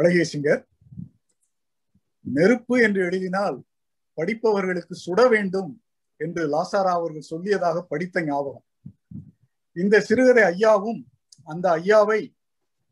[0.00, 0.62] அழகிய சிங்கர்
[2.24, 3.56] நெருப்பு என்று எழுதினால்
[4.18, 5.70] படிப்பவர்களுக்கு சுட வேண்டும்
[6.20, 8.66] என்று லாசாரா அவர்கள் சொல்லியதாக படித்த ஞாபகம்.
[9.76, 11.00] இந்த சிறுகதை ஐயாவும்
[11.52, 12.20] அந்த ஐயாவை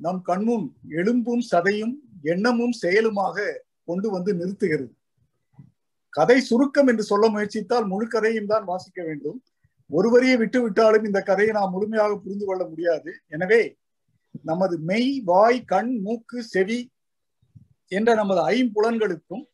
[0.00, 0.66] நம் கண்முன்
[1.00, 1.94] எலும்பும் சதையும்
[2.32, 3.46] எண்ணமும் செயலுமாக
[3.88, 4.92] கொண்டு வந்து நிறுத்துகிறது.
[6.12, 9.38] கதை சுருக்கம் என்று சொல்ல முயற்சித்தால் முழு கதையும் தான் வாசிக்க வேண்டும்.
[9.90, 13.10] ஒருவரையே விட்டு விட்டாலும் இந்த கதையை நாம் முழுமையாக புரிந்து கொள்ள முடியாது.
[13.34, 13.62] எனவே
[14.50, 16.78] நமது மெய் வாய் கண் மூக்கு செவி
[17.88, 19.44] என்ற நமது ஐம்புலன்களுக்கும்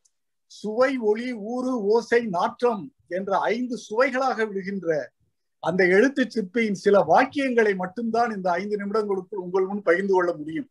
[0.47, 5.11] சுவை ஒளி ஊறு ஓசை நாற்றம் என்ற ஐந்து சுவைகளாக விடுகின்ற
[5.59, 10.71] அந்த எழுத்து சிற்பியின் சில வாக்கியங்களை மட்டும்தான் இந்த ஐந்து நிமிடங்களுக்குள் உங்கள் முன் பகிர்ந்து கொள்ள முடியும்.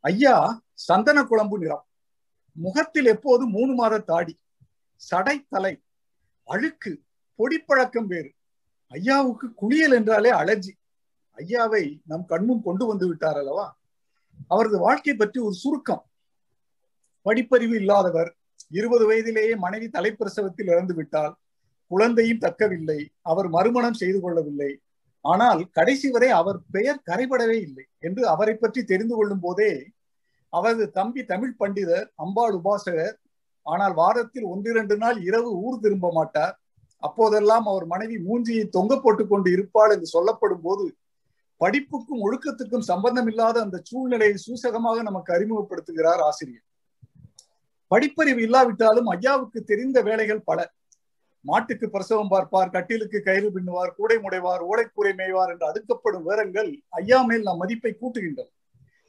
[0.00, 1.86] ஐயா சந்தன குழம்பு நிறம்.
[2.52, 4.38] முகத்தில் எப்போது மூணு மாத தாடி.
[4.94, 5.82] சடை தலை.
[6.44, 7.02] அழுக்கு.
[7.38, 8.32] பொடிப்பழக்கம் வேறு.
[8.90, 10.72] ஐயாவுக்கு குளியல் என்றாலே அலர்ஜி.
[11.36, 13.78] ஐயாவை நம் கண்முன் கொண்டு வந்து விட்டார் அல்லவா?
[14.48, 16.10] அவரது வாழ்க்கை பற்றி ஒரு சுருக்கம்.
[17.26, 18.30] படிப்பறிவு இல்லாதவர்
[18.78, 21.34] இருபது வயதிலேயே மனைவி தலைப்பிரசவத்தில் இறந்து விட்டால்
[21.90, 23.00] குழந்தையும் தக்கவில்லை.
[23.30, 24.70] அவர் மறுமணம் செய்து கொள்ளவில்லை.
[25.24, 29.70] ஆனால் கடைசி வரை அவர் பெயர் கரைபடவே இல்லை என்று அவரை பற்றி தெரிந்து கொள்ளும் போதே
[30.52, 33.16] அவரது தம்பி தமிழ் பண்டிதர் அம்பாள் உபாசகர்
[33.66, 36.54] ஆனால் வாரத்தில் ஒன்றிரண்டு நாள் இரவு ஊர் திரும்ப மாட்டார்.
[37.02, 40.84] அப்போதெல்லாம் அவர் மனைவி மூஞ்சியை தொங்க போட்டுக் கொண்டு இருப்பாள் என்று சொல்லப்படும் போது
[41.60, 46.64] படிப்புக்கும் ஒழுக்கத்துக்கும் சம்பந்தம் இல்லாத அந்த சூழ்நிலையை சூசகமாக நமக்கு அறிமுகப்படுத்துகிறார் ஆசிரியர்.
[47.94, 50.74] படிப்பறிவு இல்லாவிட்டாலும் ஐயாவுக்கு தெரிந்த வேலைகள் பல.
[51.40, 57.42] மாட்டுக்கு பிரசவம் பார்ப்பார் கட்டிலுக்கு கயிறு பின்னுவார் கூடை முடைவார் ஓடைக்கூரை மேய்வார் என்று அடுக்கப்படும் விவரங்கள் ஐயா மேல்
[57.42, 58.48] நம் மதிப்பை கூட்டுகின்றன.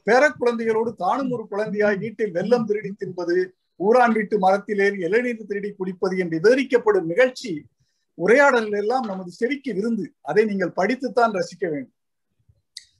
[0.06, 5.72] பேர குழந்தைகளோடு தானும் ஒரு குழந்தையாய் வீட்டில் வெள்ளம் திருடி தின்பது ஊரான் வீட்டு மரத்தில் ஏறி இளநீர் திருடி
[5.72, 7.66] குடிப்பது என்று விவரிக்கப்படும் நிகழ்ச்சி
[8.14, 10.06] உரையாடல் எல்லாம் நமது செவிக்கு விருந்து.
[10.22, 11.96] அதை நீங்கள் படித்துத்தான் ரசிக்க வேண்டும்.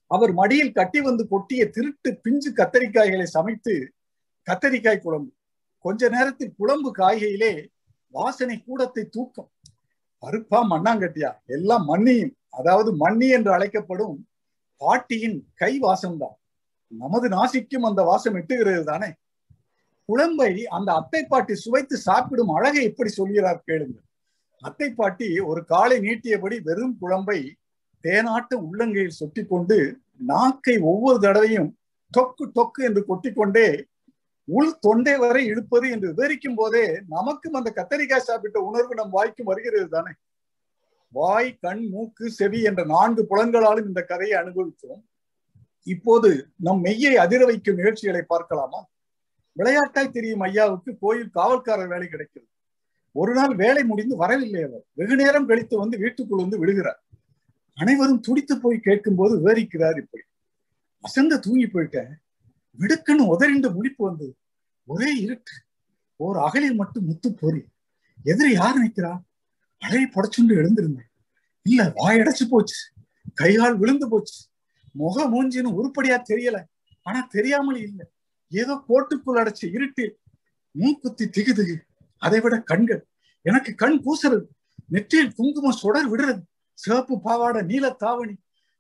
[0.08, 3.94] அவர் மடியில் கட்டி வந்து கொட்டிய திருட்டு பிஞ்சு கத்தரிக்காய்களை சமைத்து
[4.48, 5.32] கத்தரிக்காய் குழம்பு.
[5.88, 7.52] கொஞ்ச நேரத்தில் குழம்பு காய்கையிலே
[8.14, 9.50] வாசனை கூடத்தை தூக்கும்.
[10.24, 11.30] பருப்பா மண்ணாங்கட்டியா?
[11.56, 14.16] எல்லாம் மண்ணியும் அதாவது மண்ணி என்று அழைக்கப்படும்
[14.82, 16.36] பாட்டியின் கை வாசம்தான்.
[16.92, 19.10] நமது நாசிக்கும் அந்த வாசம் எட்டுகிறது தானே?
[20.10, 24.06] குழம்பை அந்த அத்தை பாட்டி சுவைத்து சாப்பிடும் அழகை எப்படி சொல்கிறார் கேளுங்கள்.
[24.62, 27.40] அத்தை பாட்டி ஒரு காலை நீட்டியபடி வெறும் குழம்பை
[28.04, 29.78] தேனாட்டு உள்ளங்கையில் சொட்டி கொண்டு
[30.32, 31.70] நாக்கை ஒவ்வொரு தடவையும்
[32.12, 33.68] தொக்கு தொக்கு என்று கொட்டிக்கொண்டே
[34.50, 39.88] உள் தொண்டை வரை இழுப்பது என்று விவரிக்கும் போதே நமக்கும் அந்த கத்தரிக்காய் சாப்பிட்ட உணர்வு நம் வாய்க்கும் வருகிறது
[39.88, 40.12] தானே?
[41.12, 45.04] வாய் கண் மூக்கு செவி என்ற நான்கு புலங்களாலும் இந்த கதையை அனுபவித்தோம்.
[45.84, 48.88] இப்போது நம் மெய்யை அதிர வைக்கும் நிகழ்ச்சிகளை பார்க்கலாமா?
[49.58, 52.52] விளையாட்டாய் தெரியும் ஐயாவுக்கு கோயில் காவல்காரர் வேலை கிடைக்கிறது.
[53.12, 54.86] ஒரு நாள் வேலை முடிந்து வரவில்லை அவர்.
[54.94, 57.04] வெகு நேரம் கழித்து வந்து வீட்டுக்குள் வந்து விடுகிறார்.
[57.74, 60.24] அனைவரும் துடித்து போய் கேட்கும் போது விவரிக்கிறார் இப்படி.
[61.00, 62.12] அசந்த தூங்கி போயிட்டேன்.
[62.80, 64.36] விடுக்குன்னு உதறிண்டு முடிப்பு வந்தது.
[64.86, 65.52] ஒரே இருட்டு.
[66.16, 67.64] ஓர் அகலில் மட்டும் முத்து பொறி.
[68.24, 69.20] எதிரி யார் நிற்கிறா?
[69.86, 71.10] அலையை புடச்சுண்டு எழுந்திருந்தேன்.
[71.62, 72.92] இல்ல வாயடைச்சு போச்சு.
[73.34, 74.46] கைகால் விழுந்து போச்சு.
[74.92, 76.64] முக மூஞ்சின்னு உருப்படியா தெரியல.
[77.02, 78.06] ஆனா தெரியாமல் இல்லை.
[78.50, 80.20] ஏதோ கோட்டுக்குள் அடைச்ச இருட்டில்
[80.72, 81.76] மூக்குத்தி திகு திகு
[82.18, 83.08] அதை விட கண்கள்.
[83.42, 84.46] எனக்கு கண் கூசுறது.
[84.88, 86.42] நெற்றியில் குங்குமம் சுடர் விடுறது.
[86.74, 88.36] சிவப்பு பாவாடை நீல தாவணி.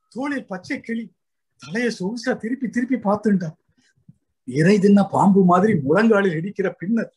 [0.09, 1.15] தோளில் பச்சை கிளி.
[1.57, 3.55] தலையை சொகுசா திருப்பி திருப்பி பார்த்துட்டான்
[4.47, 7.11] இறை தின்ன பாம்பு மாதிரி முழங்காலில் இடிக்கிற பின்னர்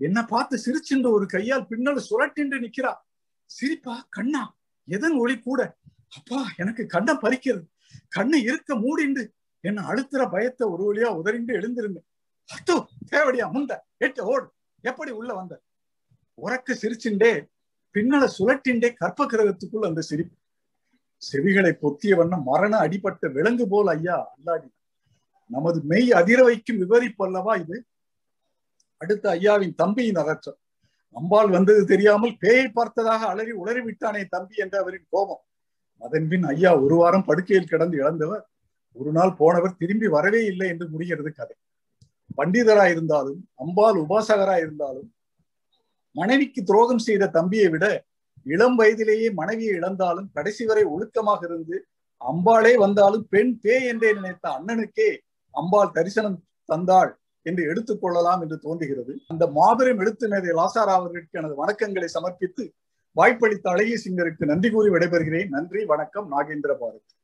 [0.00, 2.92] என்ன பார்த்து சிரிச்சின்ற ஒரு கையால் பின்னல் சுரட்டின்று நிக்கிறா
[3.50, 4.42] சிரிப்பா கண்ணா
[4.88, 5.60] எதன் ஒளி கூட?
[6.16, 7.66] அப்பா எனக்கு கண்ணை பறிக்கிறது.
[8.08, 9.22] கண்ணை இருக்க மூடிண்டு
[9.60, 12.06] என்ன அழுத்துற பயத்தை ஒரு வழியா உதறிண்டு எழுந்திருந்தேன்.
[12.48, 12.76] அத்தோ
[13.08, 14.46] தேவடியா முந்த எட்டு ஓடு
[14.84, 15.54] எப்படி உள்ள வந்த?
[16.38, 17.32] உறக்க சிரிச்சுண்டே
[17.94, 20.36] பின்னலை சுழட்டின்றே கற்ப கிரகத்துக்குள் அந்த சிரிப்பு.
[21.22, 24.68] செவிகளை பொத்திய வண்ணம் மரண அடிபட்ட விலங்கு போல் ஐயா அல்லாடி.
[25.50, 27.76] நமது மெய் அதிர வைக்கும் விவரிப்பு அல்லவா இது?
[29.00, 30.58] அடுத்த ஐயாவின் தம்பியின் அகற்றம்.
[31.16, 35.42] அம்பாள் வந்தது தெரியாமல் பேயை பார்த்ததாக அலறி உளறி விட்டானே தம்பி என்ற அவரின் கோபம்.
[36.02, 38.44] அதன்பின் ஐயா ஒரு வாரம் படுக்கையில் கிடந்து இழந்தவர்
[38.96, 41.56] ஒரு நாள் போனவர் திரும்பி வரவே இல்லை என்று முடிகிறது கதை.
[42.38, 45.08] பண்டிதராய் இருந்தாலும் அம்பாள் உபாசகராய் இருந்தாலும்
[46.16, 47.86] மனைவிக்கு துரோகம் செய்த தம்பியை விட
[48.46, 51.76] இளம் வயதிலேயே மனைவியை இழந்தாலும் கடைசி வரை ஒழுக்கமாக இருந்து
[52.20, 55.08] அம்பாளே வந்தாலும் பெண் பேய் என்றே நினைத்த அண்ணனுக்கே
[55.60, 56.38] அம்பாள் தரிசனம்
[56.72, 57.12] தந்தாள்
[57.46, 59.12] என்று எடுத்துக்கொள்ளலாம் என்று தோன்றுகிறது.
[59.28, 62.64] அந்த மாபெரும் எழுத்து மேதை லாசாரா அவர்களுக்கு எனது வணக்கங்களை சமர்ப்பித்து
[63.12, 65.48] வாய்ப்பளித்த அழகிய சிங்கருக்கு நன்றி கூறி விடைபெறுகிறேன்.
[65.48, 67.15] நன்றி வணக்கம் நாகேந்திர பாரத்.